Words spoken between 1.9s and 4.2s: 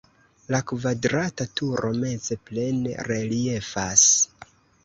meze plene reliefas.